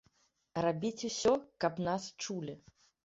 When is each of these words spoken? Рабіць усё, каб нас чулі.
Рабіць 0.65 1.05
усё, 1.09 1.33
каб 1.67 1.73
нас 1.89 2.09
чулі. 2.25 2.57